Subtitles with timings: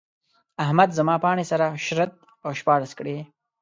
[0.63, 2.11] احمد زما پاڼې سره شرت
[2.45, 3.17] او شپاړس کړې.